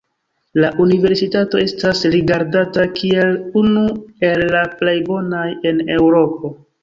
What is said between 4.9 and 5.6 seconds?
bonaj